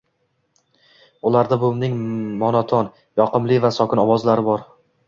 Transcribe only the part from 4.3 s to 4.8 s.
bor